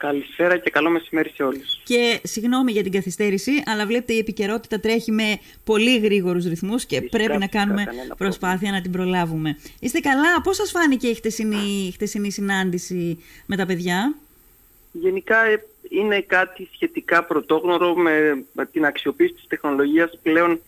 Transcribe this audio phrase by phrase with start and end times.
[0.00, 1.80] Καλησπέρα και καλό μεσημέρι σε όλους.
[1.84, 6.96] Και συγγνώμη για την καθυστέρηση, αλλά βλέπετε η επικαιρότητα τρέχει με πολύ γρήγορους ρυθμούς και
[6.96, 8.76] Φυσικά, πρέπει να φυσικά, κάνουμε κανένα προσπάθεια πρόβλημα.
[8.76, 9.56] να την προλάβουμε.
[9.80, 14.14] Είστε καλά, πώς σας φάνηκε η χτεσινή, η χτεσινή συνάντηση με τα παιδιά;
[14.92, 20.60] Γενικά ε, είναι κάτι σχετικά πρωτόγνωρο με, με την αξιοποίηση της τεχνολογίας πλέον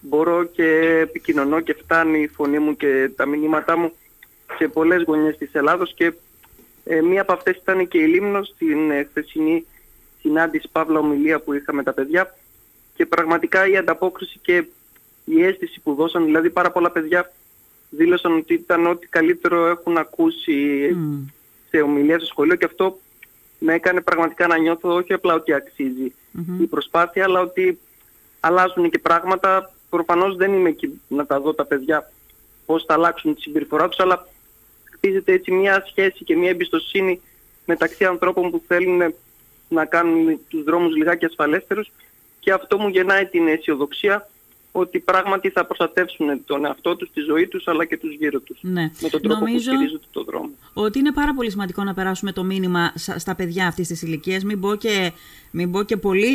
[0.00, 0.64] μπορώ και
[1.02, 3.92] επικοινωνώ και φτάνει η φωνή μου και τα μηνύματά μου
[4.58, 6.12] σε πολλές γωνιές της Ελλάδος και
[6.90, 9.66] ε, μία από αυτές ήταν και η Λίμνος στην ε, χθεσινή
[10.20, 12.34] συνάντηση Παύλα Ομιλία που είχα με τα παιδιά
[12.94, 14.64] και πραγματικά η ανταπόκριση και
[15.24, 17.32] η αίσθηση που δώσαν, δηλαδή πάρα πολλά παιδιά
[17.90, 21.26] δήλωσαν ότι ήταν ό,τι καλύτερο έχουν ακούσει Μμ.
[21.70, 22.98] σε ομιλία στο σχολείο και αυτό
[23.58, 26.62] με έκανε πραγματικά να νιώθω όχι απλά ότι αξίζει Μμμ.
[26.62, 27.78] η προσπάθεια αλλά ότι
[28.40, 29.72] αλλάζουν και πράγματα.
[29.90, 32.10] Προφανώς δεν είμαι εκεί να τα δω τα παιδιά
[32.66, 34.26] πώς θα αλλάξουν τη συμπεριφορά τους αλλά
[35.00, 37.20] χτίζεται έτσι μια σχέση και μια εμπιστοσύνη
[37.64, 39.14] μεταξύ ανθρώπων που θέλουν
[39.68, 41.90] να κάνουν τους δρόμους λιγάκι ασφαλέστερους.
[42.40, 44.28] Και αυτό μου γεννάει την αισιοδοξία
[44.72, 48.58] ότι πράγματι θα προστατεύσουν τον εαυτό τους, τη ζωή τους αλλά και τους γύρω τους
[48.62, 48.90] Ναι.
[49.00, 50.50] με τον τρόπο Νομίζω- που χειρίζονται τον δρόμο.
[50.72, 54.44] ότι είναι πάρα πολύ σημαντικό να περάσουμε το μήνυμα σα- στα παιδιά αυτής της ηλικίας,
[54.44, 55.12] μην πω και,
[55.50, 56.30] μην πω και πολύ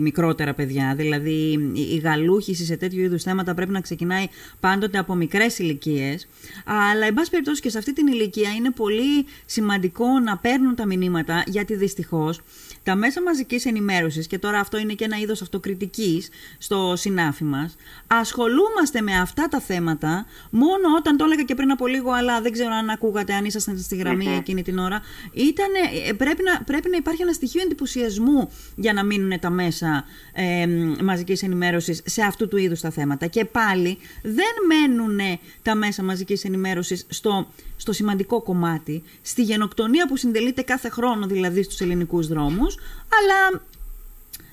[0.00, 0.94] μικρότερα παιδιά.
[0.96, 4.26] Δηλαδή η- η γαλούχηση σε τέτοιου είδους θέματα πρέπει να ξεκινάει
[4.60, 6.28] πάντοτε από μικρές ηλικίες.
[6.64, 10.86] Αλλά εν πάση περιπτώσει και σε αυτή την ηλικία είναι πολύ σημαντικό να παίρνουν τα
[10.86, 12.40] μηνύματα γιατί δυστυχώς
[12.84, 17.76] τα μέσα μαζικής ενημέρωσης και τώρα αυτό είναι και ένα είδος αυτοκριτικής στο συνάφι μας
[18.06, 22.52] ασχολούμαστε με αυτά τα θέματα μόνο όταν το έλεγα και πριν από λίγο αλλά δεν
[22.52, 26.88] ξέρω αν ακούγατε αν ήσασταν στη γραμμή εκείνη την ώρα ήτανε, ε, πρέπει, να, πρέπει
[26.90, 30.66] να υπάρχει ένα στοιχείο εντυπωσιασμού για να μείνουν τα μέσα ε,
[31.02, 33.26] μαζικής ενημέρωσης σε αυτού του είδους τα θέματα.
[33.26, 35.20] Και πάλι δεν μένουν
[35.62, 41.62] τα μέσα μαζικής ενημέρωσης στο, στο σημαντικό κομμάτι στη γενοκτονία που συντελείται κάθε χρόνο δηλαδή
[41.62, 42.73] στους ελληνικούς δρόμους
[43.18, 43.62] αλλά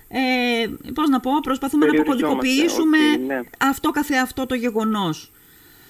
[0.08, 3.40] ε, πώς να πω, προσπαθούμε να Περιοριζόμαστε, αποκωδικοποιήσουμε ότι, ναι.
[3.58, 5.32] αυτό καθεαυτό το γεγονός.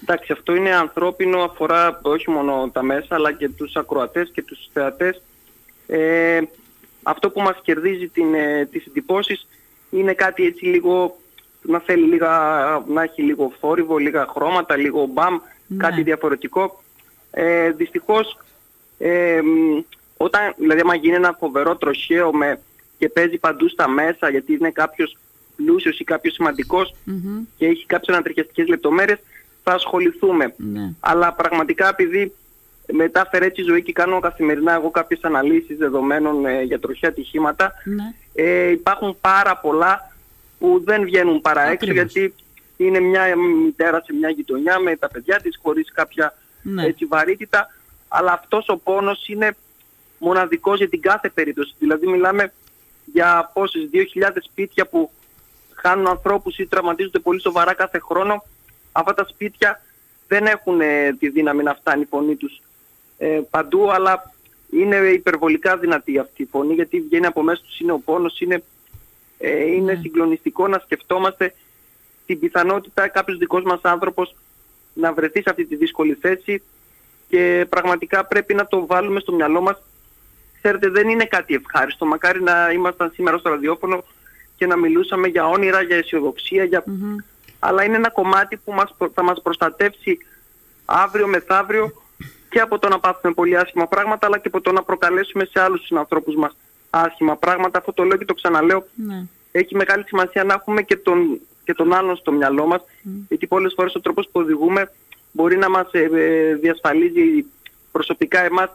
[0.02, 4.68] Εντάξει, αυτό είναι ανθρώπινο, αφορά όχι μόνο τα μέσα, αλλά και τους ακροατές και τους
[4.72, 5.22] θεατές.
[5.86, 6.40] Ε,
[7.02, 9.48] αυτό που μας κερδίζει την, ε, τις εντυπώσεις
[9.90, 11.16] είναι κάτι έτσι λίγο,
[11.62, 12.30] να θέλει λίγα,
[12.86, 15.76] να έχει λίγο θόρυβο, λίγα χρώματα, λίγο μπαμ, Ναι.
[15.76, 16.82] κάτι διαφορετικό.
[17.30, 18.38] Ε, δυστυχώς,
[18.98, 19.80] ε, μ,
[20.22, 22.60] όταν, δηλαδή άμα γίνει ένα φοβερό τροχαίο με,
[22.98, 25.16] και παίζει παντού στα μέσα, γιατί είναι κάποιος
[25.56, 27.40] πλούσιος ή κάποιος σημαντικός, Μμμ.
[27.56, 29.18] και έχει κάποιες ανατριχιαστικές λεπτομέρειες,
[29.62, 30.54] θα ασχοληθούμε.
[30.56, 30.92] Ναι.
[31.00, 32.32] Αλλά πραγματικά επειδή
[32.92, 37.10] μετά φέρε έτσι η ζωή και κάνω καθημερινά εγώ κάποιες αναλύσεις δεδομένων ε, για τροχαία
[37.10, 38.14] ατυχήματα, Ναι.
[38.34, 40.12] ε, υπάρχουν πάρα πολλά
[40.58, 42.12] που δεν βγαίνουν παρά έξω Ακριβώς.
[42.12, 42.34] γιατί
[42.76, 46.84] είναι μια μητέρα σε μια γειτονιά με τα παιδιά της χωρίς κάποια Ναι.
[46.86, 47.66] έτσι, βαρύτητα,
[48.08, 49.56] αλλά αυτός ο πόνος είναι
[50.22, 51.74] μοναδικός για την κάθε περίπτωση.
[51.78, 52.52] Δηλαδή μιλάμε
[53.04, 54.02] για πόσες 2.000
[54.50, 55.10] σπίτια που
[55.74, 58.44] χάνουν ανθρώπους ή τραυματίζονται πολύ σοβαρά κάθε χρόνο.
[58.92, 59.80] Αυτά τα σπίτια
[60.28, 62.60] δεν έχουν ε, τη δύναμη να φτάνει η φωνή τους
[63.18, 64.32] ε, παντού, αλλά
[64.70, 68.62] είναι υπερβολικά δυνατή αυτή η φωνή γιατί βγαίνει από μέσα τους, είναι ο πόνος, είναι,
[69.38, 70.00] ε, είναι Ναι.
[70.00, 71.54] συγκλονιστικό να σκεφτόμαστε
[72.26, 74.34] την πιθανότητα κάποιος δικός μας άνθρωπος
[74.94, 76.62] να βρεθεί σε αυτή τη δύσκολη θέση
[77.28, 79.82] και πραγματικά πρέπει να το βάλουμε στο μυαλό μας.
[80.62, 82.06] Ξέρετε, δεν είναι κάτι ευχάριστο.
[82.06, 84.04] Μακάρι να ήμασταν σήμερα στο ραδιόφωνο
[84.56, 86.82] και να μιλούσαμε για όνειρα, για αισιοδοξία, για...
[86.86, 87.16] Μμμ.
[87.58, 90.18] αλλά είναι ένα κομμάτι που μας, προ- θα μας προστατεύσει
[90.84, 91.92] αύριο μεθαύριο
[92.48, 95.60] και από το να πάθουμε πολύ άσχημα πράγματα, αλλά και από το να προκαλέσουμε σε
[95.60, 96.56] άλλους συνανθρώπους μας
[96.90, 97.78] άσχημα πράγματα.
[97.78, 99.24] Αυτό το λέω και το ξαναλέω Ναι.
[99.52, 102.82] έχει μεγάλη σημασία να έχουμε και τον, και τον άλλον στο μυαλό μας,
[103.28, 104.90] γιατί πολλές φορές ο τρόπος που οδηγούμε
[105.32, 107.44] μπορεί να μας ε, ε, διασφαλίζει
[107.92, 108.70] προσωπικά εμάς,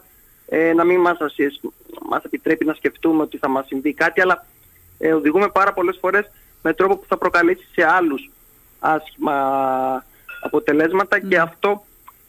[0.50, 1.62] ε, να μην μας, ασυ-
[2.10, 4.46] μας επιτρέπει να σκεφτούμε ότι θα μας συμβεί κάτι, αλλά
[4.98, 6.26] ε, οδηγούμε πάρα πολλές φορές
[6.62, 8.30] με τρόπο που θα προκαλέσει σε άλλους
[8.80, 9.36] άσχημα
[10.42, 11.86] αποτελέσματα και αυτό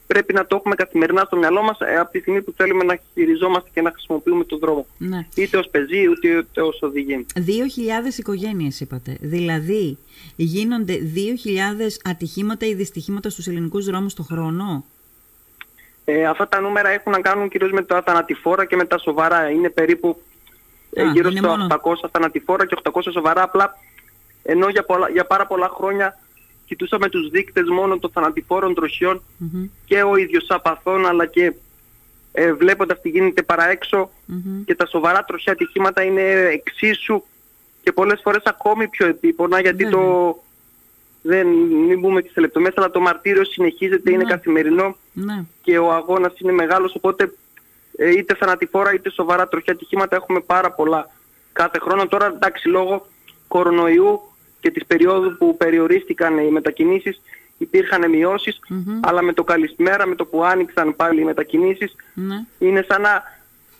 [0.07, 2.99] πρέπει να το έχουμε καθημερινά στο μυαλό μας ε, από τη στιγμή που θέλουμε να
[3.13, 4.85] χειριζόμαστε και να χρησιμοποιούμε τον δρόμο.
[4.97, 5.27] ναι.
[5.35, 7.25] Είτε ως πεζή, είτε ως οδηγή.
[7.35, 7.41] 2.000
[8.17, 9.17] οικογένειες είπατε.
[9.21, 9.97] Δηλαδή
[10.35, 14.85] γίνονται 2.000 ατυχήματα ή δυστυχήματα στους ελληνικούς δρόμους το χρόνο;
[16.11, 19.49] Ε, αυτά τα νούμερα έχουν να κάνουν κυρίως με τα θανατηφόρα και με τα σοβαρά.
[19.49, 20.21] Είναι περίπου
[20.93, 21.67] ε, Α, γύρω είναι στο μόνο-
[22.03, 23.41] 800 θανατηφόρα και 800 σοβαρά.
[23.43, 23.77] Απλά
[24.43, 26.19] ενώ για, πολλά, για πάρα πολλά χρόνια
[26.65, 29.65] κοιτούσαμε τους δείκτες μόνο των θανατηφόρων τροχιών Μμμ.
[29.85, 31.53] και ο ίδιος απαθών αλλά και
[32.31, 34.63] ε, βλέποντας τι γίνεται παρά έξω Μμμ.
[34.63, 36.21] και τα σοβαρά τροχιά ατυχήματα είναι
[36.51, 37.23] εξίσου
[37.83, 39.99] και πολλές φορές ακόμη πιο επίπονα γιατί Βέβαια.
[39.99, 40.37] το
[41.21, 41.47] δεν
[41.87, 44.29] μην μπούμε και σε λεπτομέρειες αλλά το μαρτύριο συνεχίζεται, είναι Ναι.
[44.29, 44.95] καθημερινό
[45.25, 45.43] Ναι.
[45.61, 47.33] και ο αγώνας είναι μεγάλος οπότε
[47.97, 51.09] ε, είτε θανατηφόρα είτε σοβαρά τροχιά ατυχήματα έχουμε πάρα πολλά
[51.53, 52.07] κάθε χρόνο.
[52.07, 53.05] Τώρα εντάξει λόγω
[53.47, 54.21] κορονοϊού
[54.59, 57.21] και της περίοδου που περιορίστηκαν οι μετακινήσεις
[57.57, 58.03] υπήρχαν
[59.01, 62.45] αλλά με το καλησπέρα, με το που άνοιξαν πάλι οι μετακινήσεις Ναι.
[62.59, 63.23] είναι σαν να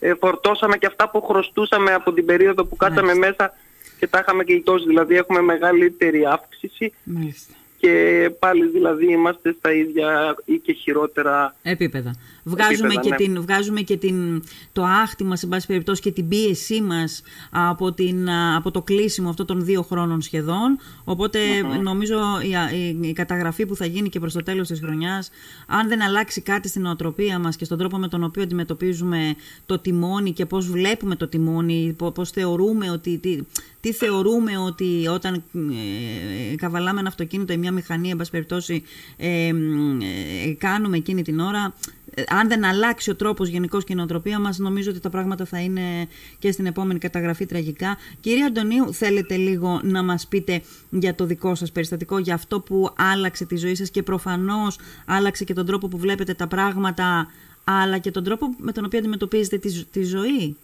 [0.00, 3.52] ε, φορτώσαμε και αυτά που χρωστούσαμε από την περίοδο που κάτσαμε μέσα
[3.98, 4.86] και τα είχαμε γλιτώσει.
[4.86, 7.54] Δηλαδή έχουμε μεγαλύτερη αύξηση Μάλιστα.
[7.80, 12.14] Και πάλι δηλαδή είμαστε στα ίδια ή και χειρότερα Επίπεδα.
[12.44, 13.16] Βγάζουμε, Επίπεδα, και, ναι.
[13.32, 14.42] την, βγάζουμε και την,
[14.72, 19.28] το άχτημα, σε πάση περιπτώσει, και την πίεσή μας από, την, α, από το κλείσιμο
[19.28, 20.78] αυτών των δύο χρόνων σχεδόν.
[21.04, 21.38] Οπότε
[21.82, 22.16] νομίζω
[22.50, 25.30] η, α- η, η καταγραφή που θα γίνει και προς το τέλος της χρονιάς,
[25.66, 29.34] αν δεν αλλάξει κάτι στην νοοτροπία μας και στον τρόπο με τον οποίο αντιμετωπίζουμε
[29.66, 33.18] το τιμόνι και πώς βλέπουμε το τιμόνι, πο- πώς θεωρούμε ότι...
[33.18, 33.38] Τι,
[33.80, 38.82] τι θεωρούμε ότι όταν ε, καβαλάμε ένα αυτοκίνητο ή μια μηχανή, εν πάση περιπτώσει,
[39.16, 41.74] ε, μ, ε, κάνουμε εκείνη την ώρα,
[42.14, 45.44] ε, αν δεν αλλάξει ο τρόπος γενικώς και η νοοτροπία μας, νομίζω ότι τα πράγματα
[45.44, 47.96] θα είναι και στην επόμενη καταγραφή τραγικά.
[48.20, 52.90] Κυρία Αντωνίου, θέλετε λίγο να μας πείτε για το δικό σας περιστατικό, για αυτό που
[52.96, 57.30] άλλαξε τη ζωή σας και προφανώς άλλαξε και τον τρόπο που βλέπετε τα πράγματα,
[57.64, 60.56] αλλά και τον τρόπο με τον οποίο αντιμετωπίζετε τη, ζ- τη ζωή;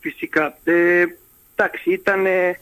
[0.00, 0.58] Φυσικά.
[0.64, 1.04] Ε,
[1.58, 2.58] εντάξει, ήταν ε,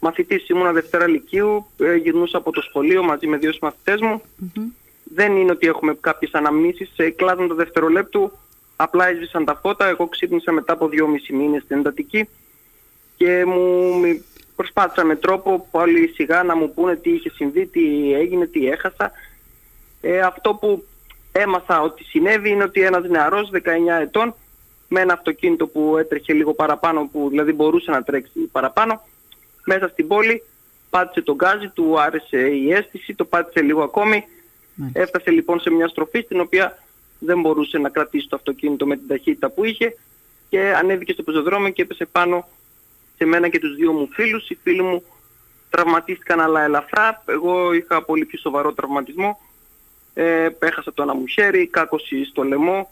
[0.00, 4.22] μαθητής, ήμουνα Δευτέρα Λυκείου, ε, γυρνούσα από το σχολείο μαζί με δύο συμμαθητές μου.
[4.36, 4.66] Μμμ.
[5.14, 8.32] Δεν είναι ότι έχουμε κάποιες αναμνήσεις, σε κλάδον το δευτερολέπτου,
[8.76, 12.28] απλά έσβησαν τα φώτα, εγώ ξύπνησα μετά από δυόμιση μήνες στην εντατική
[13.16, 14.24] και μου μη-
[14.56, 19.12] προσπάθησαν με τρόπο πολύ σιγά να μου πούνε τι είχε συμβεί, τι έγινε, τι έχασα.
[20.00, 20.84] Ε, αυτό που
[21.32, 23.58] έμαθα ότι συνέβη είναι ότι ένας νεαρός 19
[24.00, 24.34] ετών
[24.88, 29.02] με ένα αυτοκίνητο που έτρεχε λίγο παραπάνω, που δηλαδή μπορούσε να τρέξει παραπάνω,
[29.64, 30.42] μέσα στην πόλη
[30.90, 34.24] πάτησε τον γκάζι, του άρεσε η αίσθηση, το πάτησε λίγο ακόμη.
[34.74, 35.00] Μάλιστα.
[35.00, 36.78] Έφτασε λοιπόν σε μια στροφή στην οποία
[37.18, 39.96] δεν μπορούσε να κρατήσει το αυτοκίνητο με την ταχύτητα που είχε
[40.48, 42.48] και ανέβηκε στο πεζοδρόμιο και έπεσε πάνω
[43.16, 44.50] σε μένα και τους δύο μου φίλους.
[44.50, 45.02] Οι φίλοι μου
[45.70, 47.22] τραυματίστηκαν αλλά ελαφρά.
[47.26, 49.40] Εγώ είχα πολύ πιο σοβαρό τραυματισμό.
[50.14, 52.90] Ε, έχασα το ένα μου χέρι, κάκωση στο λαιμό,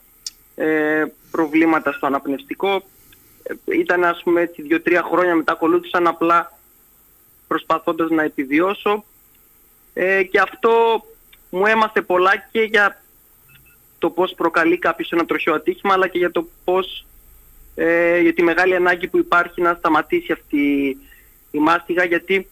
[0.56, 2.82] ε, προβλήματα στο αναπνευστικό.
[3.42, 6.52] Ε, ήταν ας πούμε έτσι δύο-τρία χρόνια μετά ακολούθησαν απλά
[7.46, 9.04] προσπαθώντας να επιβιώσω.
[9.94, 11.04] Ε, και αυτό
[11.50, 13.02] μου έμαθε πολλά και για
[13.98, 17.06] το πώς προκαλεί κάποιος ένα τροχαίο ατύχημα αλλά και για το πώς
[17.74, 20.96] ε, για τη μεγάλη ανάγκη που υπάρχει να σταματήσει αυτή
[21.50, 22.48] η μάστιγα γιατί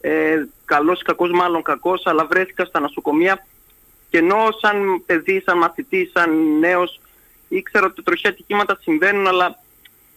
[0.00, 3.46] ε, καλός ή κακός μάλλον κακός αλλά βρέθηκα στα νοσοκομεία
[4.10, 7.00] και ενώ σαν παιδί, σαν μαθητή, σαν νέος
[7.56, 9.58] ήξερα ότι τροχαία ατυχήματα συμβαίνουν αλλά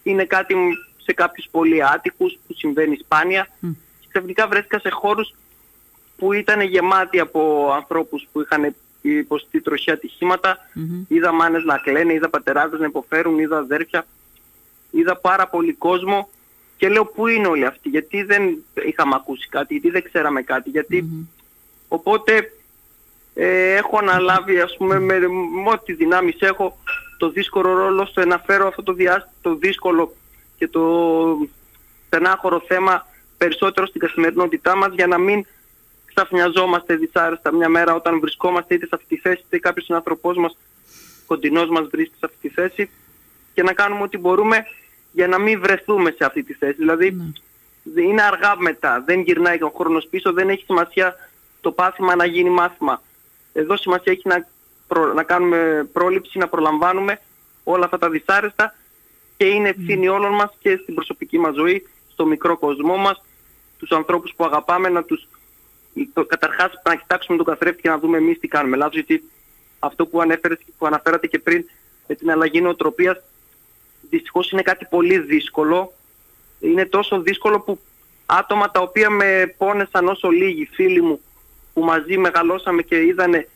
[0.02, 0.54] είναι κάτι
[0.96, 3.70] σε κάποιους πολύ άτυχους που συμβαίνει σπάνια Μμ.
[4.00, 5.34] και ξαφνικά βρέθηκα σε χώρους
[6.16, 10.58] που ήταν γεμάτοι από ανθρώπους που είχαν υποστεί τροχαία ατυχήματα.
[10.72, 11.04] Μμμ.
[11.08, 14.06] Είδα μάνες να κλαίνε, είδα πατεράδες να υποφέρουν, είδα αδέρφια.
[14.90, 16.28] Είδα πάρα πολύ κόσμο
[16.76, 20.70] και λέω πού είναι όλοι αυτοί, γιατί δεν είχαμε ακούσει κάτι, γιατί δεν ξέραμε κάτι,
[20.70, 21.02] γιατί...
[21.02, 21.24] Μμμ.
[21.88, 22.52] Οπότε
[23.34, 25.18] ε, έχω αναλάβει ας πούμε με,
[25.64, 26.78] με ό,τι δυνάμεις έχω
[27.16, 30.14] το δύσκολο ρόλο στο να φέρω αυτό το, διάσ- το δύσκολο
[30.58, 30.82] και το
[32.06, 33.06] στενάχωρο θέμα
[33.38, 35.44] περισσότερο στην καθημερινότητά μας για να μην
[36.04, 40.56] ξαφνιαζόμαστε δυσάρεστα μια μέρα όταν βρισκόμαστε είτε σε αυτή τη θέση είτε κάποιος συνανθρωπός μας
[41.26, 42.90] κοντινός μας βρίσκεται σε αυτή τη θέση
[43.54, 44.66] και να κάνουμε ό,τι μπορούμε
[45.12, 46.72] για να μην βρεθούμε σε αυτή τη θέση.
[46.72, 47.10] Δηλαδή
[47.94, 48.02] Ναι.
[48.02, 51.14] είναι αργά μετά, δεν γυρνάει ο χρόνος πίσω, δεν έχει σημασία
[51.60, 53.02] το πάθημα να γίνει μάθημα.
[53.52, 54.46] Εδώ σημασία έχει να,
[54.88, 57.20] προ- να κάνουμε πρόληψη, να προλαμβάνουμε
[57.64, 58.74] όλα αυτά τα δυσάρεστα
[59.36, 63.22] και είναι ευθύνη όλων μας και στην προσωπική μας ζωή, στο μικρό κοσμό μας,
[63.78, 65.28] τους ανθρώπους που αγαπάμε, να τους
[66.12, 69.30] το- καταρχάς να κοιτάξουμε τον καθρέφτη και να δούμε εμείς τι κάνουμε λάθος, γιατί
[69.78, 71.64] αυτό που, ανέφερες, που αναφέρατε και πριν
[72.06, 73.18] με την αλλαγή νοοτροπίας
[74.10, 75.92] δυστυχώς είναι κάτι πολύ δύσκολο.
[76.60, 77.78] Είναι τόσο δύσκολο που
[78.26, 81.20] άτομα τα οποία με πόνεσαν όσο λίγοι φίλοι μου
[81.72, 83.48] που μαζί μεγαλώσαμε και είδανε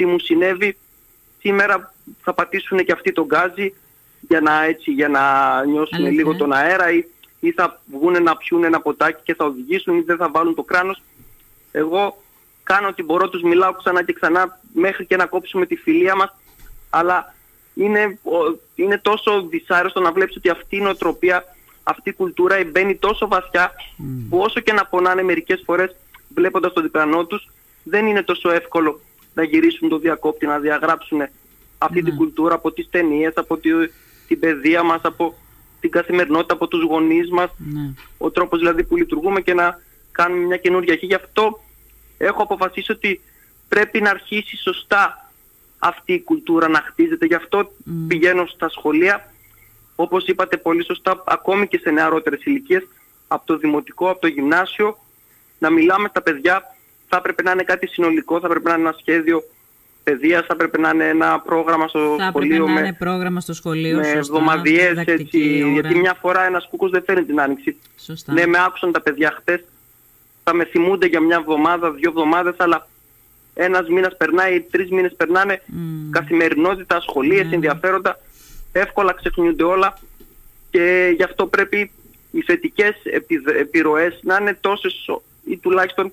[0.00, 0.76] τι μου συνέβη.
[1.40, 3.74] Σήμερα θα πατήσουν και αυτοί τον γκάζι
[4.20, 5.20] για να, έτσι, για να
[5.64, 7.04] νιώσουν Αλήθεια, λίγο ε; τον αέρα ή,
[7.40, 10.62] ή θα βγουν να πιούν ένα ποτάκι και θα οδηγήσουν ή δεν θα βάλουν το
[10.62, 11.02] κράνος.
[11.72, 12.22] Εγώ
[12.62, 16.34] κάνω ό,τι μπορώ, τους μιλάω ξανά και ξανά μέχρι και να κόψουμε τη φιλία μας.
[16.90, 17.34] Αλλά
[17.74, 21.44] είναι, ο- είναι τόσο δυσάρεστο να βλέπεις ότι αυτή η νοοτροπία,
[21.82, 23.72] αυτή η κουλτούρα μπαίνει τόσο βαθιά
[24.30, 25.96] που όσο και να πονάνε μερικές φορές
[26.34, 27.48] βλέποντας το διπλανό τους
[27.82, 29.00] δεν είναι τόσο εύκολο
[29.34, 31.20] να γυρίσουν το διακόπτη, να διαγράψουν
[31.78, 33.70] αυτή την κουλτούρα από τις ταινίες, από τη,
[34.28, 35.34] την παιδεία μας, από
[35.80, 37.92] την καθημερινότητα, από τους γονείς μας Ναι.
[38.18, 39.80] ο τρόπος δηλαδή που λειτουργούμε και να
[40.12, 41.06] κάνουμε μια καινούργια αρχή.
[41.06, 41.60] Γι' αυτό
[42.18, 43.20] έχω αποφασίσει ότι
[43.68, 45.30] πρέπει να αρχίσει σωστά
[45.78, 47.26] αυτή η κουλτούρα να χτίζεται.
[47.26, 48.06] Γι' αυτό Μμ.
[48.06, 49.32] πηγαίνω στα σχολεία
[49.96, 52.86] όπως είπατε πολύ σωστά, ακόμη και σε νεαρότερες ηλικίες,
[53.28, 54.98] από το δημοτικό, από το γυμνάσιο,
[55.58, 56.62] να μιλάμε στα παιδιά,
[57.10, 59.42] θα έπρεπε να είναι κάτι συνολικό, θα έπρεπε να είναι ένα σχέδιο
[60.04, 62.66] παιδείας, θα έπρεπε να είναι ένα πρόγραμμα στο θα σχολείο.
[62.66, 65.72] να με, είναι πρόγραμμα στο σχολείο, με σωστά, εβδομαδιαίες, διδακτική ώρα.
[65.72, 67.76] γιατί μια φορά ένας κούκος δεν φέρνει την άνοιξη.
[67.98, 68.32] Σωστά.
[68.32, 69.64] Ναι, με άκουσαν τα παιδιά χτες,
[70.44, 72.88] θα με θυμούνται για μια εβδομάδα, δύο εβδομάδες, αλλά
[73.54, 76.10] ένας μήνας περνάει, τρεις μήνες περνάνε, Μμμ.
[76.10, 77.54] καθημερινότητα, σχολείες, Ναι.
[77.54, 78.18] ενδιαφέροντα,
[78.72, 79.98] εύκολα ξεχνιούνται όλα
[80.70, 81.90] και γι' αυτό πρέπει
[82.30, 86.12] οι θετικές επιδ- επιρροές να είναι τόσες ο- ή τουλάχιστον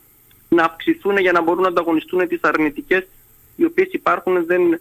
[0.49, 3.07] να αυξηθούν για να μπορούν να ανταγωνιστούν τις αρνητικές
[3.55, 4.79] οι οποίες υπάρχουν, δεν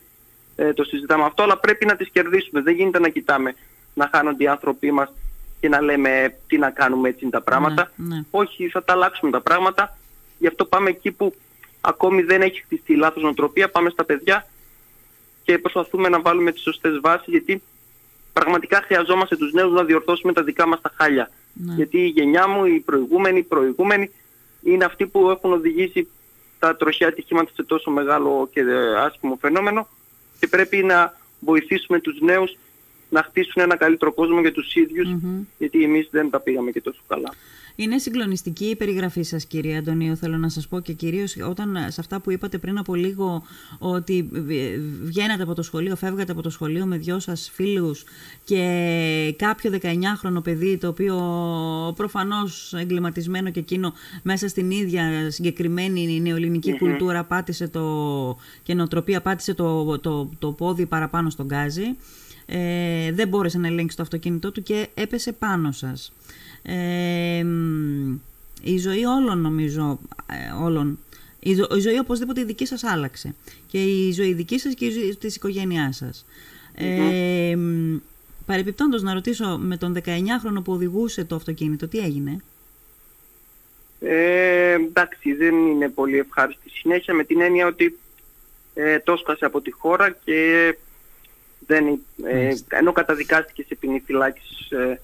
[0.56, 2.60] ε, το συζητάμε αυτό, αλλά πρέπει να τις κερδίσουμε.
[2.60, 3.54] Δεν γίνεται να κοιτάμε
[3.94, 5.12] να χάνονται οι άνθρωποι μας
[5.60, 7.90] και να λέμε τι να κάνουμε έτσι είναι τα πράγματα.
[7.96, 8.22] Ναι, ναι.
[8.30, 9.98] Όχι, θα τα αλλάξουμε τα πράγματα.
[10.38, 11.34] Γι' αυτό πάμε εκεί που
[11.80, 13.70] ακόμη δεν έχει χτιστεί η λάθος νοοτροπία.
[13.70, 14.46] Πάμε στα παιδιά
[15.42, 17.62] και προσπαθούμε να βάλουμε τις σωστές βάσεις γιατί
[18.32, 21.30] πραγματικά χρειαζόμαστε τους νέους να διορθώσουμε τα δικά μας τα χάλια.
[21.52, 21.74] Ναι.
[21.74, 24.10] Γιατί η γενιά μου, οι προηγούμενοι, οι προηγούμενοι
[24.66, 26.08] είναι αυτοί που έχουν οδηγήσει
[26.58, 29.88] τα τροχαία ατυχήματα σε τόσο μεγάλο και ε, άσχημο φαινόμενο
[30.38, 32.56] και πρέπει να βοηθήσουμε τους νέους
[33.08, 35.42] να χτίσουν ένα καλύτερο κόσμο για τους ίδιους Μμμ.
[35.58, 37.34] γιατί εμείς δεν τα πήγαμε και τόσο καλά.
[37.76, 41.90] Είναι συγκλονιστική η περιγραφή σας κύριε Αντωνίου θέλω να σας πω και κυρίως όταν ε,
[41.90, 43.42] σε αυτά που είπατε πριν από λίγο
[43.78, 48.04] ότι β- βγαίνατε από το σχολείο, φεύγατε από το σχολείο με δυο σας φίλους
[48.44, 51.16] και κάποιο 19χρονο παιδί το οποίο
[51.96, 53.92] προφανώς εγκληματισμένο και εκείνο
[54.22, 56.76] μέσα στην ίδια συγκεκριμένη νεοελληνική Μμμ.
[56.78, 61.96] κουλτούρα πάτησε το, και νοοτροπία πάτησε το, το, το πόδι παραπάνω στον γκάζι
[62.46, 66.12] ε, δεν μπόρεσε να ελέγξει το αυτοκίνητό του και έπεσε πάνω σας.
[66.68, 68.12] Ε, μ,
[68.62, 69.98] η ζωή όλων νομίζω,
[70.30, 70.98] ε, όλων,
[71.40, 73.34] η, ζω- η ζωή οπωσδήποτε η δική σας άλλαξε.
[73.66, 76.26] Και η ζωή δική σας και η ζωή της οικογένειάς σας.
[76.74, 77.96] Ε, μ,
[78.46, 82.40] παρεπιπτόντως να ρωτήσω με τον 19χρονο που οδηγούσε το αυτοκίνητο, τι έγινε;
[84.00, 87.98] Ε, εντάξει, δεν είναι πολύ ευχάριστη συνέχεια με την έννοια ότι
[88.74, 90.74] ε, το έσκασε από τη χώρα και
[91.66, 91.86] δεν,
[92.24, 92.76] ε, Μάλιστα.
[92.78, 95.00] ενώ καταδικάστηκε σε ποινή φυλάκισης ε,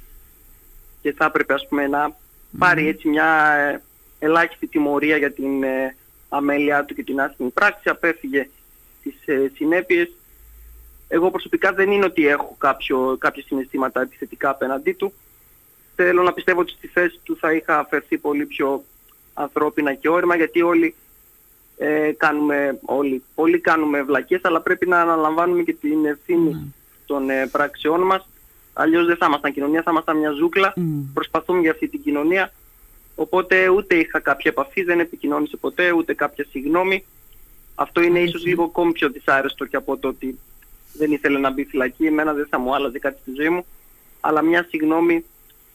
[1.02, 2.16] και θα έπρεπε ας πούμε να
[2.58, 3.82] πάρει έτσι μια ε,
[4.18, 5.96] ελάχιστη τιμωρία για την ε,
[6.28, 8.48] αμέλειά του και την άσχημη πράξη, απέφυγε
[9.02, 10.10] τις ε, συνέπειες.
[11.08, 15.12] Εγώ προσωπικά δεν είναι ότι έχω κάποιο, κάποια συναισθήματα επιθετικά απέναντί του.
[15.96, 18.84] Θέλω να πιστεύω ότι στη θέση του θα είχα αφαιρθεί πολύ πιο
[19.34, 20.94] ανθρώπινα και όρημα γιατί όλοι
[21.76, 26.60] ε, κάνουμε, όλοι, πολλοί κάνουμε βλακίες αλλά πρέπει να αναλαμβάνουμε και την ευθύνη Ναι.
[27.06, 28.28] των ε, πράξεών μας.
[28.72, 30.72] Αλλιώς δεν θα ήμασταν κοινωνία, θα ήμασταν μια ζούγκλα.
[30.76, 31.12] Μμ.
[31.14, 32.52] Προσπαθούμε για αυτή την κοινωνία.
[33.14, 37.04] Οπότε ούτε είχα κάποια επαφή, δεν επικοινώνησε ποτέ, ούτε κάποια συγγνώμη.
[37.74, 38.28] Αυτό είναι Αλήθεια.
[38.28, 40.38] ίσως λίγο ακόμη πιο δυσάρεστο και από το ότι
[40.92, 42.06] δεν ήθελε να μπει φυλακή.
[42.06, 43.66] Εμένα δεν θα μου άλλαζε κάτι στη ζωή μου.
[44.20, 45.24] Αλλά μια συγγνώμη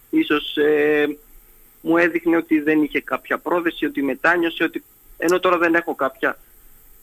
[0.10, 1.18] ίσως ε,
[1.82, 4.84] μου έδειχνε ότι δεν είχε κάποια πρόθεση, ότι μετάνιωσε, ότι
[5.18, 6.38] ενώ τώρα δεν έχω κάποια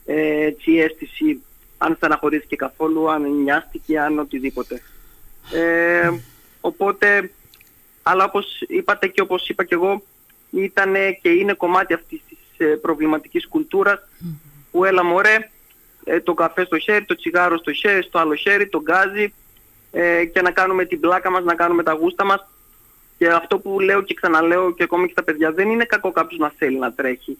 [0.05, 1.43] ε, έτσι, αίσθηση
[1.79, 4.83] αν στεναχωρήθηκε καθόλου, αν νοιάστηκε, αν οτιδήποτε.
[5.53, 6.11] Ε,
[6.61, 7.31] οπότε,
[8.03, 10.03] αλλά όπως είπατε και όπως είπα και εγώ,
[10.51, 13.99] ήταν και είναι κομμάτι αυτής της ε, προβληματικής κουλτούρας
[14.71, 15.51] που έλα μωρέ,
[16.05, 19.33] ε, το καφέ στο χέρι, το τσιγάρο στο χέρι, στο άλλο χέρι, το γκάζι
[19.93, 22.47] ε, και να κάνουμε την πλάκα μας, να κάνουμε τα γούστα μας.
[23.19, 26.39] Και αυτό που λέω και ξαναλέω και ακόμη και στα παιδιά, δεν είναι κακό κάποιος
[26.39, 27.39] να θέλει να τρέχει,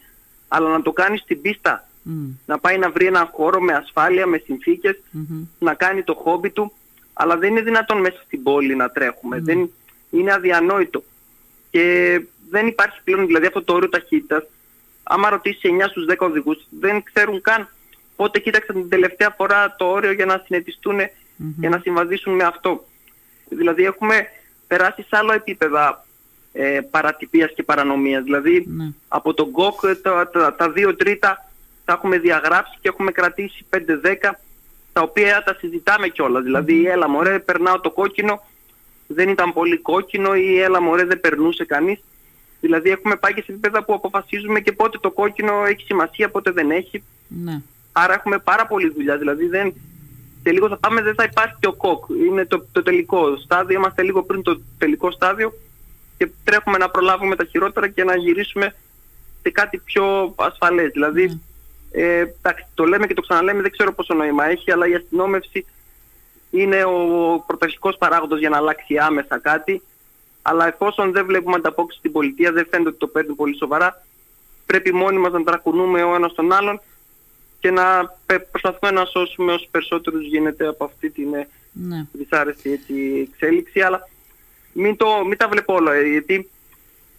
[0.49, 1.89] αλλά να το κάνει στην πίστα.
[2.03, 2.31] Μμ.
[2.47, 5.47] Να πάει να βρει ένα χώρο με ασφάλεια, με συνθήκες, Μμμ.
[5.59, 6.73] να κάνει το χόμπι του,
[7.15, 9.41] αλλά δεν είναι δυνατόν μέσα στην πόλη να τρέχουμε.
[9.41, 9.71] Δεν,
[10.11, 11.05] είναι αδιανόητο.
[11.71, 14.43] Και δεν υπάρχει πλέον δηλαδή αυτό το όριο ταχύτητας.
[15.03, 17.69] Άμα ρωτήσει 9 στους 10 οδηγούς, δεν ξέρουν καν
[18.17, 20.99] πότε κοίταξαν την τελευταία φορά το όριο για να συνετιστούν
[21.59, 22.85] για να συμβαδίσουν με αυτό.
[23.49, 24.27] Δηλαδή έχουμε
[24.67, 26.07] περάσει σε άλλο επίπεδα
[26.53, 28.23] ε, παρατυπίας και παρανομίας.
[28.23, 28.93] Δηλαδή Ναι.
[29.09, 31.49] από τον ΚΟΚ ε, τα, τα, τα δύο τρίτα
[31.85, 33.79] τα έχουμε διαγράψει και έχουμε κρατήσει 5-10
[34.95, 36.43] τα οποία τα συζητάμε κιόλας.
[36.43, 38.43] Δηλαδή έλα μωρέ περνάω το κόκκινο,
[39.07, 41.99] δεν ήταν πολύ κόκκινο ή έλα μωρέ δεν περνούσε κανείς.
[42.61, 46.51] Δηλαδή έχουμε πάει και σε επίπεδα που αποφασίζουμε και πότε το κόκκινο έχει σημασία, πότε
[46.51, 47.03] δεν έχει.
[47.29, 47.63] Ναι.
[47.93, 49.17] Άρα έχουμε πάρα πολλή δουλειά.
[49.17, 49.75] Δηλαδή δεν...
[50.43, 52.05] σε λίγο θα πάμε δεν θα υπάρχει και ο κοκ.
[52.27, 53.79] Είναι το, το τελικό στάδιο.
[53.79, 55.53] Είμαστε λίγο πριν το τελικό στάδιο
[56.19, 58.75] και τρέχουμε να προλάβουμε τα χειρότερα και να γυρίσουμε
[59.43, 60.91] σε κάτι πιο ασφαλές.
[60.93, 61.41] Δηλαδή,
[61.97, 65.65] ε, εντάξει, το λέμε και το ξαναλέμε, δεν ξέρω πόσο νόημα έχει, αλλά η αστυνόμευση
[66.51, 66.99] είναι ο
[67.47, 69.83] πρωταρχικός παράγοντος για να αλλάξει άμεσα κάτι.
[70.43, 74.05] Αλλά εφόσον δεν βλέπουμε ανταπόκριση στην πολιτεία, δεν φαίνεται ότι το παίρνουν πολύ σοβαρά,
[74.67, 76.81] πρέπει μόνοι μας να τρακουνούμε ο ένας τον άλλον
[77.61, 82.07] και να πε- προσπαθούμε να σώσουμε όσους περισσότερους γίνεται από αυτή την ε, Ναι.
[82.13, 84.09] δυσάρεστη έτσι, εξέλιξη, αλλά
[84.73, 86.51] μην, το, μην τα βλέπω όλα, ε, γιατί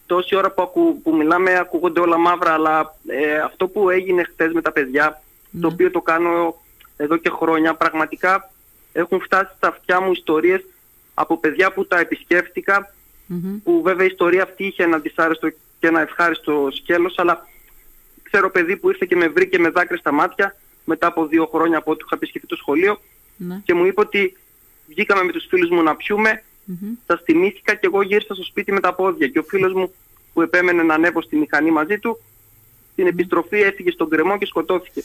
[0.06, 4.52] τόση ώρα που, ακου, που μιλάμε ακούγονται όλα μαύρα, αλλά ε, αυτό που έγινε χθες
[4.54, 5.22] με τα παιδιά,
[5.52, 5.74] το Ναι.
[5.74, 6.62] οποίο το κάνω
[6.98, 8.52] εδώ και χρόνια, πραγματικά
[8.94, 10.66] έχουν φτάσει στα αυτιά μου ιστορίες
[11.14, 12.94] από παιδιά που τα επισκέφτηκα,
[13.28, 13.58] Μμμ.
[13.64, 17.48] που βέβαια η ιστορία αυτή είχε ένα δυσάρεστο και ένα ευχάριστο σκέλος, αλλά
[18.24, 21.78] ξέρω παιδί που ήρθε και με βρήκε με δάκρυ στα μάτια μετά από δύο χρόνια
[21.78, 23.00] από ό,τι είχα επισκεφτεί το σχολείο
[23.38, 23.62] Ναι.
[23.66, 24.38] και μου είπε ότι
[24.88, 26.94] βγήκαμε με τους φίλους μου να πιούμε, Μμμ.
[27.08, 29.94] σας θυμήθηκα και εγώ γύρισα στο σπίτι με τα πόδια και ο φίλος μου
[30.34, 32.20] που επέμενε να ανέβω στη μηχανή μαζί του,
[32.92, 35.02] στην επιστροφή έφυγε στον κρεμό και σκοτώθηκε.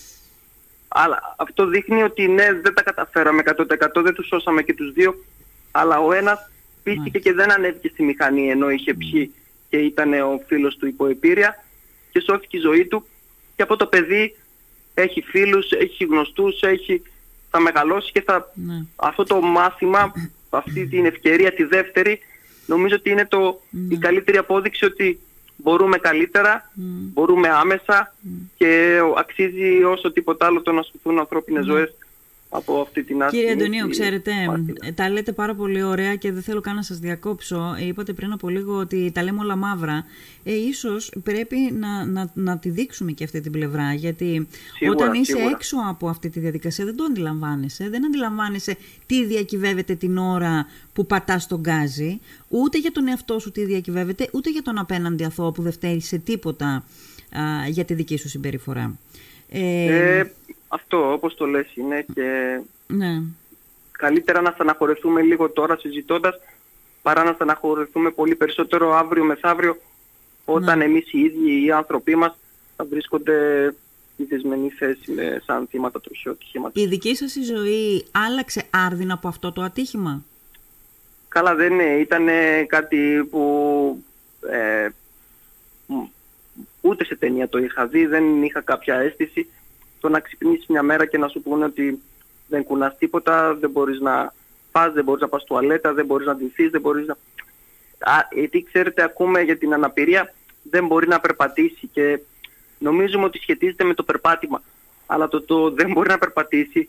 [0.89, 5.25] Αλλά αυτό δείχνει ότι ναι, δεν τα καταφέραμε 100%, δεν τους σώσαμε και τους δύο,
[5.71, 6.51] αλλά ο ένας
[6.83, 9.35] πίστηκε και δεν ανέβηκε στη μηχανή ενώ είχε πιει
[9.69, 11.65] και ήταν ο φίλος του υποεπήρεια
[12.11, 13.07] και σώθηκε η ζωή του
[13.57, 14.37] και από το παιδί
[14.95, 17.03] έχει φίλους, έχει γνωστούς, έχει,
[17.51, 18.85] θα μεγαλώσει και θα Ναι.
[18.97, 20.13] αυτό το μάθημα,
[20.51, 22.19] αυτή την ευκαιρία τη δεύτερη,
[22.67, 25.19] νομίζω ότι είναι το, η καλύτερη απόδειξη ότι
[25.57, 26.71] μπορούμε καλύτερα,
[27.15, 28.15] μπορούμε άμεσα
[28.57, 31.95] και αξίζει όσο τίποτα άλλο το να σωθούν ανθρώπινες ζωές
[32.53, 34.87] από αυτή την άσχημη Κύριε Αντωνίου, τη ξέρετε, μάρτυρα.
[34.87, 37.75] ε, τα λέτε πάρα πολύ ωραία και δεν θέλω καν να σας διακόψω.
[37.81, 40.05] Ε, Είπατε πριν από λίγο ότι τα λέμε όλα μαύρα.
[40.45, 45.15] Ε, ίσως πρέπει να, να, να τη δείξουμε και αυτή την πλευρά, γιατί Σίγουρα, όταν
[45.15, 45.51] είσαι σίγουρα.
[45.51, 47.89] έξω από αυτή τη διαδικασία δεν το αντιλαμβάνεσαι.
[47.89, 48.77] Δεν αντιλαμβάνεσαι
[49.07, 54.29] τι διακυβεύεται την ώρα που πατάς τον γκάζι, ούτε για τον εαυτό σου τι διακυβεύεται,
[54.33, 56.67] ούτε για τον απέναντι αθώο που δεν φταίει σε τίποτα
[57.31, 58.99] α, για τη δική σου συμπεριφορά.
[59.49, 60.31] Ε, Ε,
[60.73, 63.23] αυτό όπως το λες είναι και ναι.
[63.91, 66.35] καλύτερα να στεναχωρεθούμε λίγο τώρα συζητώντας
[67.03, 69.77] παρά να στεναχωρεθούμε πολύ περισσότερο αύριο μεθαύριο
[70.45, 70.85] όταν Ναι.
[70.85, 72.37] εμείς οι ίδιοι οι άνθρωποι μας
[72.77, 73.35] θα βρίσκονται
[74.15, 76.83] στη δεσμενή θέση με, σαν θύματα τροχιού ατυχήματος.
[76.83, 80.25] Η δική σας η ζωή άλλαξε άρδινα από αυτό το ατύχημα;
[81.29, 82.27] Καλά δεν είναι, ήταν
[82.67, 84.05] κάτι που
[84.51, 84.89] ε,
[85.87, 85.95] μ,
[86.81, 89.49] ούτε σε ταινία το είχα δει, δεν είχα κάποια αίσθηση.
[90.01, 92.03] Το να ξυπνήσεις μια μέρα και να σου πούνε ότι
[92.49, 94.33] δεν κουνάς τίποτα, δεν μπορείς να
[94.73, 97.17] πας, δεν μπορείς να πας τουαλέτα, δεν μπορείς να ντυθείς, δεν μπορείς να...
[97.99, 102.21] Α, γιατί ξέρετε ακούμε για την αναπηρία δεν μπορεί να περπατήσει και
[102.79, 104.63] νομίζουμε ότι σχετίζεται με το περπάτημα.
[105.07, 106.89] Αλλά το, το δεν μπορεί να περπατήσει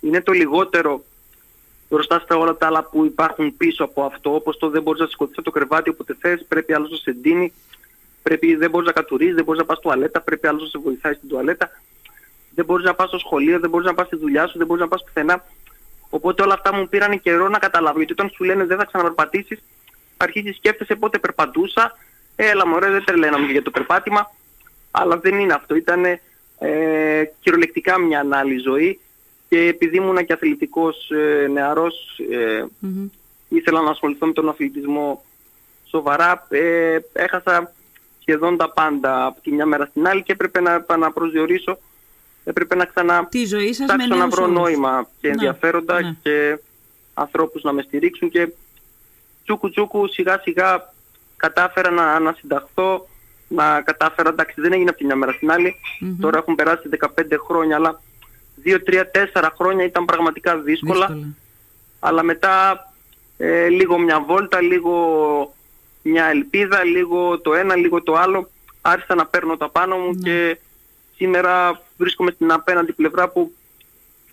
[0.00, 1.04] είναι το λιγότερο
[1.88, 5.06] μπροστά στα όλα τα άλλα που υπάρχουν πίσω από αυτό, όπως το δεν μπορείς να
[5.06, 7.52] σηκωθείς από το κρεβάτι όποτε θες, πρέπει άλλος να σε ντύνει,
[8.22, 11.14] πρέπει, δεν μπορείς να κατουρίζεις, δεν μπορείς να πας τουαλέτα, πρέπει άλλος να σε βοηθάει
[11.14, 11.70] στην τουαλέτα,
[12.60, 14.82] δεν μπορείς να πας στο σχολείο, δεν μπορείς να πας στη δουλειά σου, δεν μπορείς
[14.82, 15.44] να πας πουθενά.
[16.10, 19.58] Οπότε όλα αυτά μου πήραν καιρό να καταλάβω, γιατί όταν σου λένε δεν θα ξαναπερπατήσεις,
[20.16, 21.98] αρχίζεις σκέφτεσαι πότε περπατούσα,
[22.36, 24.30] έλα μωρέ δεν τρελαίναμε για το περπάτημα,
[24.90, 26.04] αλλά δεν είναι αυτό, ήταν
[26.58, 29.00] ε, κυριολεκτικά μια άλλη ζωή
[29.48, 33.08] και επειδή ήμουν και αθλητικός ε, νεαρός, ε, Μμμ.
[33.48, 35.24] ήθελα να ασχοληθώ με τον αθλητισμό
[35.84, 37.72] σοβαρά, ε, έχασα
[38.20, 41.78] σχεδόν τα πάντα από τη μια μέρα στην άλλη και έπρεπε να επαναπροσδιορίσω,
[42.44, 44.56] έπρεπε να ξανά Τη ζωή σας με ψάξω να νέους βρω όρους.
[44.56, 46.14] νόημα και Ναι, ενδιαφέροντα ναι.
[46.22, 46.58] και
[47.14, 48.48] ανθρώπους να με στηρίξουν και
[49.44, 50.92] τσούκου τσούκου σιγά σιγά
[51.36, 53.08] κατάφερα να, να συνταχθώ,
[53.48, 56.16] να κατάφερα, εντάξει δεν έγινε από τη μια μέρα στην άλλη, Μμμ.
[56.20, 57.06] τώρα έχουν περάσει 15
[57.46, 58.00] χρόνια, αλλά
[58.64, 59.02] 2, 3,
[59.34, 61.26] 4 χρόνια ήταν πραγματικά δύσκολα, Δύσκολα.
[62.00, 62.84] αλλά μετά
[63.36, 64.94] ε, λίγο μια βόλτα, λίγο
[66.02, 68.50] μια ελπίδα, λίγο το ένα, λίγο το άλλο,
[68.80, 70.20] άρχισα να παίρνω τα πάνω μου Ναι.
[70.22, 70.58] και
[71.16, 73.52] σήμερα βρίσκομαι στην απέναντι πλευρά που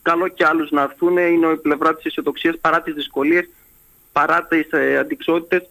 [0.01, 3.49] καλό και άλλους να έρθουν, είναι η πλευρά της αισιοδοξίας παρά τις δυσκολίες,
[4.11, 5.69] παρά τις ε, αντικσότητες.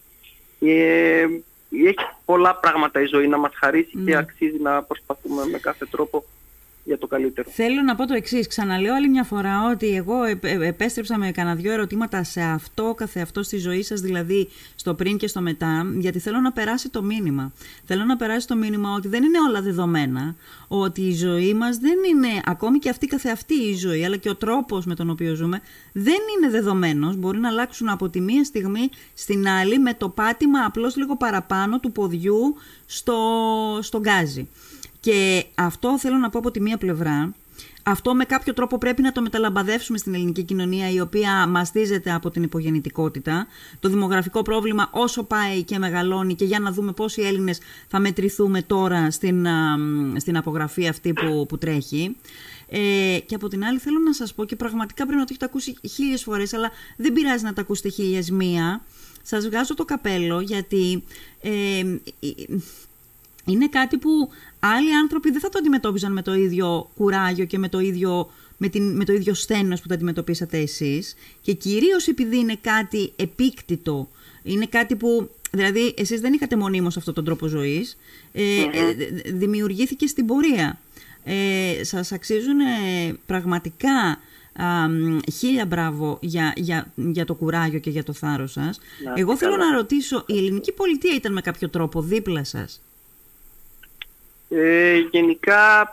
[0.60, 1.26] Ε,
[1.70, 4.10] έχει πολλά πράγματα η ζωή να μας χαρίσει Ναι.
[4.10, 6.24] και αξίζει να προσπαθούμε με κάθε τρόπο
[6.86, 7.50] για το καλύτερο.
[7.52, 8.46] Θέλω να πω το εξής.
[8.46, 12.94] Ξαναλέω άλλη μια φορά ότι εγώ επ- ε, επέστρεψα με κανένα δυο ερωτήματα σε αυτό,
[12.96, 16.88] καθε αυτό στη ζωή σας, δηλαδή στο πριν και στο μετά, γιατί θέλω να περάσει
[16.88, 17.52] το μήνυμα.
[17.84, 20.34] Θέλω να περάσει το μήνυμα ότι δεν είναι όλα δεδομένα,
[20.68, 24.34] ότι η ζωή μας δεν είναι, ακόμη και αυτή καθεαυτή η ζωή, αλλά και ο
[24.34, 25.60] τρόπος με τον οποίο ζούμε,
[25.92, 27.16] δεν είναι δεδομένος.
[27.16, 31.80] Μπορεί να αλλάξουν από τη μία στιγμή στην άλλη με το πάτημα απλώς λίγο παραπάνω
[31.80, 33.18] του ποδιού στο,
[33.82, 34.48] στο γκάζι.
[35.06, 37.34] Και αυτό θέλω να πω από τη μία πλευρά.
[37.82, 42.30] Αυτό με κάποιο τρόπο πρέπει να το μεταλαμπαδεύσουμε στην ελληνική κοινωνία η οποία μαστίζεται από
[42.30, 43.46] την υπογεννητικότητα.
[43.80, 48.62] Το δημογραφικό πρόβλημα όσο πάει και μεγαλώνει και για να δούμε πόσοι Έλληνες θα μετρηθούμε
[48.62, 52.16] τώρα στην, α, μ, στην απογραφή αυτή που, που τρέχει.
[52.68, 55.44] Ε, και από την άλλη θέλω να σας πω και πραγματικά πρέπει να το έχετε
[55.44, 58.84] ακούσει χίλιες φορές αλλά δεν πειράζει να τα ακούσετε χίλιες μία.
[59.22, 61.04] Σας βγάζω το καπέλο γιατί
[61.40, 61.96] ε, ε,
[63.46, 64.30] είναι κάτι που
[64.66, 68.68] άλλοι άνθρωποι δεν θα το αντιμετώπιζαν με το ίδιο κουράγιο και με το ίδιο με,
[68.68, 74.08] την, με το ίδιο στένος που τα αντιμετωπίσατε εσείς και κυρίως επειδή είναι κάτι επίκτητο,
[74.42, 77.96] είναι κάτι που Δηλαδή, εσείς δεν είχατε μονίμως αυτόν τον τρόπο ζωής,
[78.32, 78.94] ε, ε
[79.32, 80.78] δημιουργήθηκε στην πορεία.
[81.24, 82.58] Ε, σας αξίζουν
[83.26, 84.20] πραγματικά
[85.32, 88.80] χίλια μπράβο για, για, για το κουράγιο και για το θάρρος σας.
[89.14, 92.80] Εγώ θέλω να ρωτήσω, η ελληνική πολιτεία ήταν με κάποιο τρόπο δίπλα σας;
[94.48, 95.90] Ε, γενικά...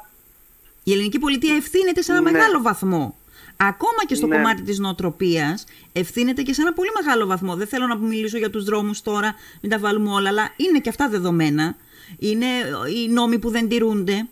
[0.84, 2.32] Η ελληνική πολιτεία ευθύνεται σε ένα ναι.
[2.32, 3.18] μεγάλο βαθμό.
[3.58, 4.36] Ακόμα και στο ναι.
[4.36, 7.56] κομμάτι της νοοτροπίας ευθύνεται και σε ένα πολύ μεγάλο βαθμό.
[7.56, 10.90] Δεν θέλω να μιλήσω για τους δρόμους τώρα, μην τα βάλουμε όλα, αλλά είναι και
[10.90, 11.76] αυτά δεδομένα.
[12.20, 12.46] Είναι
[12.96, 14.28] οι νόμοι που δεν τηρούνται.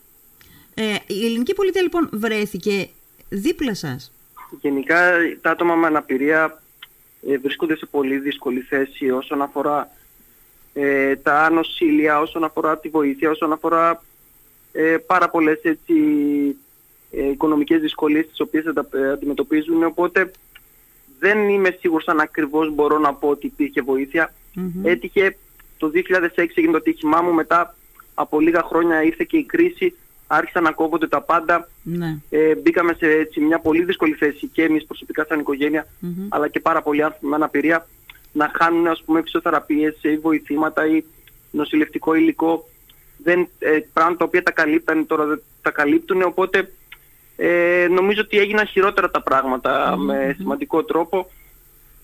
[0.73, 2.89] Ε, η ελληνική πολιτεία λοιπόν βρέθηκε
[3.29, 4.12] δίπλα σας.
[4.62, 6.62] Γενικά τα άτομα με αναπηρία
[7.27, 9.89] ε, βρίσκονται σε πολύ δύσκολη θέση όσον αφορά
[10.73, 14.03] ε, τα ανοσήλια, όσον αφορά τη βοήθεια, όσον αφορά
[14.71, 15.93] ε, πάρα πολλές έτσι,
[17.12, 19.84] ε, οικονομικές δυσκολίες τις οποίες ε, αντιμετωπίζουν.
[19.84, 20.31] Οπότε
[21.19, 23.81] δεν είμαι σίγουρος αν ακριβώς μπορώ να πω ότι υπήρχε
[24.84, 25.38] Έτυχε
[25.77, 27.75] το 2006 έγινε το τύχημά μου, μετά
[28.13, 29.95] από λίγα χρόνια ήρθε και η κρίση,
[30.27, 31.69] άρχισαν να κόβονται τα πάντα.
[31.84, 32.17] Ναι.
[32.29, 35.88] Ε, μπήκαμε σε έτσι, μια πολύ δύσκολη θέση και εμείς προσωπικά σαν οικογένεια,
[36.29, 37.88] αλλά και πάρα πολλοί άνθρωποι με αναπηρία
[38.31, 41.03] να χάνουν ας πούμε φυσιοθεραπείες ή βοηθήματα ή
[41.51, 42.69] νοσηλευτικό υλικό.
[43.23, 46.71] Δεν, ε, πράγματα τα οποία τα καλύπτανε τώρα δεν τα καλύπτουν, οπότε
[47.36, 51.29] ε, νομίζω ότι έγιναν χειρότερα τα πραγματα με σημαντικό τρόπο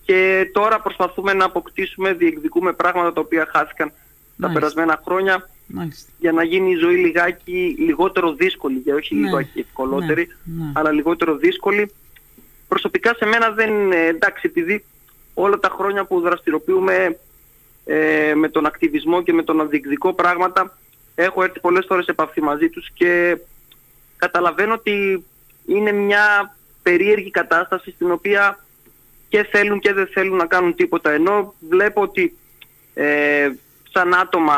[0.06, 3.92] και τώρα προσπαθούμε να αποκτήσουμε, διεκδικούμε πράγματα τα οποία χάθηκαν
[4.40, 5.50] τα περασμένα χρόνια
[6.18, 9.28] για να γίνει η ζωή λιγάκι λιγότερο δύσκολη, για όχι ναι.
[9.28, 10.72] λιγάκι ευκολότερη, ναι, ναι.
[10.76, 11.92] αλλά λιγότερο δύσκολη.
[12.68, 14.86] Προσωπικά σε μένα δεν, ε, εντάξει, επειδή
[15.34, 17.18] όλα τα χρόνια που δραστηριοποιούμε
[17.86, 20.78] ε, με τον ακτιβισμό και με τον αδικδικό πράγματα,
[21.20, 23.38] έχω έρθει πολλές φορές σε επαφή μαζί τους και
[24.18, 25.26] καταλαβαίνω ότι
[25.66, 28.60] είναι μια περίεργη κατάσταση στην οποία
[29.30, 31.12] και θέλουν και δεν θέλουν να κάνουν τίποτα.
[31.12, 32.38] Ενώ βλέπω ότι
[32.94, 33.50] ε,
[33.92, 34.56] σαν άτομα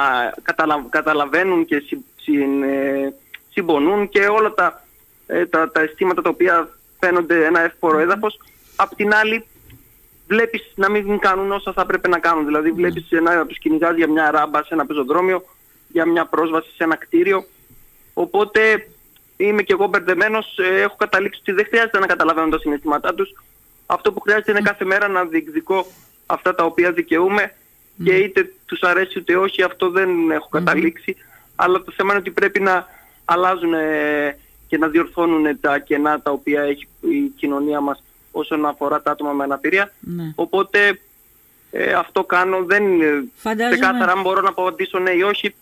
[0.90, 3.10] καταλαβαίνουν και ε,
[3.50, 4.84] συμπονούν και όλα τα,
[5.28, 6.70] ε, τα, τα αισθήματα τα οποία
[7.00, 8.40] φαίνονται ένα εύπορο έδαφος.
[8.76, 9.46] Απ' την άλλη
[10.28, 12.46] βλέπεις να μην κάνουν όσα θα πρέπει να κάνουν.
[12.46, 15.44] Δηλαδή βλέπεις να τους κυνηγάς για μια ράμπα σε ένα πεζοδρόμιο,
[15.92, 17.46] για μια πρόσβαση σε ένα κτίριο.
[18.14, 18.88] Οπότε
[19.38, 23.34] είμαι και εγώ μπερδεμένος, ε, έχω καταλήξει ότι δεν χρειάζεται να καταλαβαίνω τα συναισθήματά τους.
[23.86, 25.86] Αυτό που χρειάζεται είναι κάθε μέρα να διεκδικώ
[26.26, 27.54] αυτά τα οποία δικαιούμαι
[28.04, 31.16] και είτε τους αρέσει είτε όχι, αυτό δεν έχω καταλήξει.
[31.56, 32.86] Αλλά το θέμα είναι ότι πρέπει να
[33.26, 39.02] αλλάζουν ε, και να διορθώνουν τα κενά τα οποία έχει η κοινωνία μας όσον αφορά
[39.02, 39.94] τα άτομα με αναπηρία.
[40.00, 40.32] Ναι.
[40.36, 41.00] Οπότε
[41.72, 42.64] ε, αυτό κάνω.
[42.64, 42.84] Δεν
[43.36, 43.76] Φαντάζομαι...
[43.76, 45.56] ξεκάθαρα αν μπορώ να απαντήσω ναι ή όχι.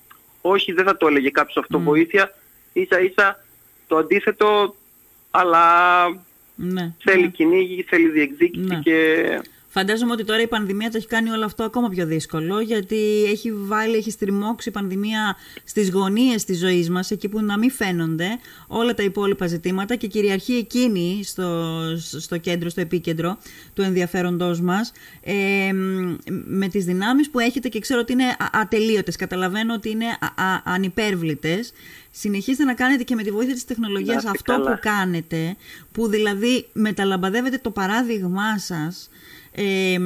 [0.49, 2.33] Όχι, δεν θα το έλεγε κάποιος αυτό βοήθεια.
[2.73, 3.43] Ίσα ίσα
[3.87, 4.75] το αντίθετο,
[5.31, 6.07] αλλά
[6.55, 7.27] ναι, θέλει ναι.
[7.27, 8.79] κυνήγι, θέλει διεκδίκηση ναι.
[8.79, 9.41] και...
[9.77, 13.51] Φαντάζομαι ότι τώρα η πανδημία το έχει κάνει όλο αυτό ακόμα πιο δύσκολο, γιατί έχει
[13.53, 18.27] βάλει, έχει στριμώξει η πανδημία στις γωνίες της ζωής μας, εκεί που να μην φαίνονται
[18.67, 23.37] όλα τα υπόλοιπα ζητήματα και κυριαρχεί εκείνη στο, στο κέντρο, στο επίκεντρο
[23.73, 24.91] του ενδιαφέροντός μας,
[25.23, 25.71] ε,
[26.45, 30.05] με τις δυνάμεις που έχετε και ξέρω ότι είναι ατελείωτες, καταλαβαίνω ότι είναι
[30.63, 31.73] ανυπέρβλητες.
[32.11, 35.55] Συνεχίστε να κάνετε και με τη βοήθεια της τεχνολογίας αυτό που κάνετε,
[35.91, 39.09] που δηλαδή μεταλαμπαδεύετε το παράδειγμά σας
[39.59, 39.97] ε,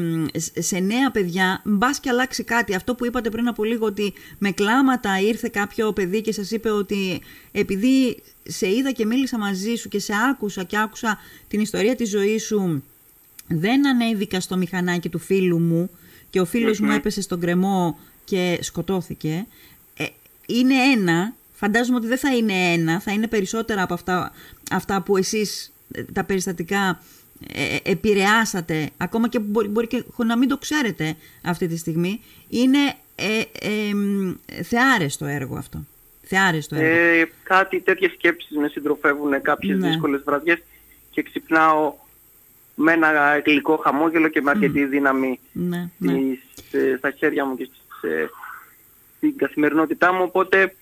[0.62, 2.76] σε νέα παιδιά, μπας και αλλάξει κάτι.
[2.76, 6.70] Αυτό που είπατε πριν από λίγο ότι με κλάματα ήρθε κάποιο παιδί και σας είπε
[6.70, 11.96] ότι επειδή σε είδα και μίλησα μαζί σου και σε άκουσα και άκουσα την ιστορία
[11.96, 12.84] της ζωής σου,
[13.48, 15.90] δεν ανέβηκα στο μηχανάκι του φίλου μου
[16.30, 19.48] και ο φιλος μου έπεσε στον κρεμό και σκοτώθηκε.
[19.98, 20.06] Ε,
[20.46, 24.32] είναι ένα φαντάζομαι ότι δεν θα είναι ένα, θα είναι περισσότερα από αυτά,
[24.72, 27.02] αυτά που εσείς ε, τα περιστατικά
[27.48, 32.22] ε, ε, επηρεάσατε, ακόμα και μπορεί, μπορεί και να μην το ξέρετε αυτή τη στιγμή,
[32.50, 35.86] είναι ε, ε, θεάρεστο έργο αυτό.
[36.22, 36.88] Θεάρεστο έργο.
[36.88, 39.88] Ε, κάτι τέτοιες σκέψεις με συντροφεύουν κάποιες ναι.
[39.88, 40.62] δύσκολες βραδιές
[41.12, 41.94] και ξυπνάω
[42.76, 46.14] με ένα γλυκό χαμόγελο και με αρκετή δύναμη ναι, ναι.
[46.98, 47.70] στα χέρια μου και
[49.18, 50.24] στην καθημερινότητά μου.
[50.24, 50.76] Οπότε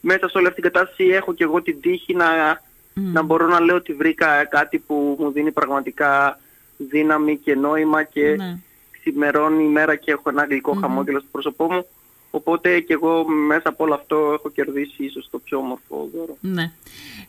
[0.00, 2.60] μέσα σε όλη αυτή την κατάσταση έχω και εγώ την τύχη να,
[2.94, 6.40] να μπορώ να λέω ότι βρήκα κάτι που μου δίνει πραγματικά
[6.76, 8.58] δύναμη και νόημα και ναι.
[8.90, 11.86] ξημερώνει η μέρα και έχω ένα γλυκό χαμόγελο στο πρόσωπό μου.
[12.34, 16.36] Οπότε και εγώ μέσα από όλο αυτό έχω κερδίσει ίσως το πιο όμορφο δώρο.
[16.40, 16.72] Ναι.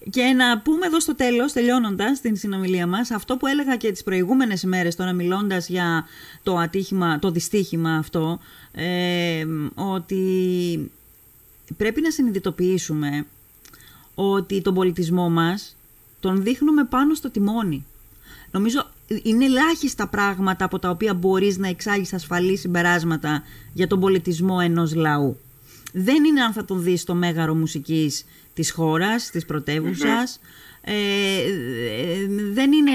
[0.09, 4.03] Και να πούμε εδώ στο τέλος, τελειώνοντας την συνομιλία μας, αυτό που έλεγα και τις
[4.03, 6.05] προηγούμενες μέρες τώρα μιλώντας για
[6.43, 8.39] το ατύχημα, το δυστύχημα αυτό,
[8.71, 9.45] ε,
[9.75, 10.91] ότι
[11.77, 13.25] πρέπει να συνειδητοποιήσουμε
[14.15, 15.75] ότι τον πολιτισμό μας
[16.19, 17.85] τον δείχνουμε πάνω στο τιμόνι.
[18.51, 18.89] Νομίζω
[19.23, 24.95] είναι ελάχιστα πράγματα από τα οποία μπορείς να εξάγεις ασφαλή συμπεράσματα για τον πολιτισμό ενός
[24.95, 25.37] λαού.
[25.93, 30.39] Δεν είναι αν θα τον δεις στο μέγαρο μουσικής της χώρας, της πρωτεύουσας.
[30.81, 30.93] Ε,
[32.53, 32.91] δεν, είναι,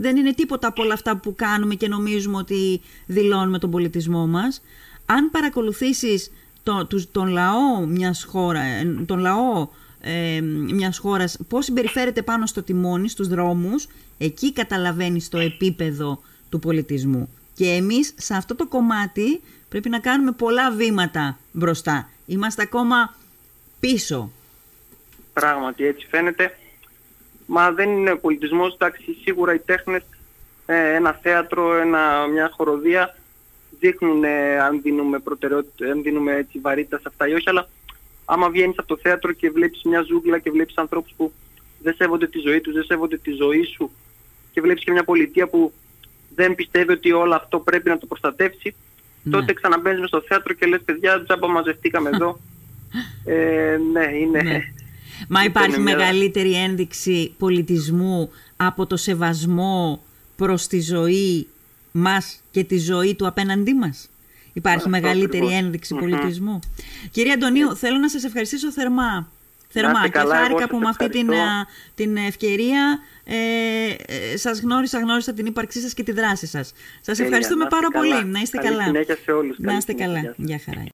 [0.00, 4.62] δεν είναι τίποτα από όλα αυτά που κάνουμε και νομίζουμε ότι δηλώνουμε τον πολιτισμό μας.
[5.06, 6.30] Αν παρακολουθήσεις
[6.62, 8.62] το, τον λαό μιας χώρα,
[9.06, 9.68] τον λαό
[10.10, 13.86] ε, μιας χώρας πώς συμπεριφέρεται πάνω στο τιμόνι, στους δρόμους,
[14.18, 17.28] εκεί καταλαβαίνεις το επίπεδο του πολιτισμού.
[17.54, 22.08] Και εμείς σε αυτό το κομμάτι πρέπει να κάνουμε πολλά βήματα μπροστά.
[22.26, 23.14] Είμαστε ακόμα
[23.80, 24.30] πίσω.
[25.32, 26.58] Πράγματι, έτσι φαίνεται.
[27.46, 30.02] Μα δεν είναι πολιτισμός, εντάξει, σίγουρα οι τέχνες,
[30.66, 33.16] ε, ένα θέατρο, ένα, μια χοροδία
[33.80, 37.68] δείχνουν ε, αν δίνουμε προτεραιότητα, αν δίνουμε έτσι, βαρύτητα σε αυτά ή όχι, αλλά
[38.30, 41.32] άμα βγαίνεις από το θέατρο και βλέπεις μια ζούγκλα και βλέπεις ανθρώπους που
[41.82, 43.90] δεν σέβονται τη ζωή τους, δεν σέβονται τη ζωή σου
[44.52, 45.72] και βλέπεις και μια πολιτεία που
[46.34, 48.74] δεν πιστεύει ότι όλο αυτό πρέπει να το προστατεύσει,
[49.22, 49.32] ναι.
[49.32, 52.40] τότε ξαναμπαίνεις στο θέατρο και λες παιδιά τζάμπα μαζευτήκαμε εδώ.
[53.24, 54.42] Ε, ναι, είναι...
[54.42, 54.60] Ναι.
[55.28, 60.02] Μα υπάρχει μεγαλύτερη ένδειξη πολιτισμού από το σεβασμό
[60.36, 61.46] προς τη ζωή
[61.92, 64.10] μας και τη ζωή του απέναντί μας;
[64.58, 66.58] Υπάρχει μεγαλύτερη ένδειξη πολιτισμού.
[67.10, 69.30] Κυρία Αντωνίου, θέλω να σας ευχαριστήσω θερμά.
[69.68, 71.30] Θερμά και χάρηκα που με αυτή την,
[71.94, 73.34] την ευκαιρία ε,
[74.32, 76.72] ε, σας γνώρισα, γνώρισα την ύπαρξή σας και τη δράση σας.
[77.00, 78.24] Σας ευχαριστούμε πάρα πολύ.
[78.24, 78.84] Να είστε καλά.
[79.24, 79.58] σε όλους.
[79.58, 80.34] Να είστε καλά.
[80.36, 80.84] Γεια χαρά.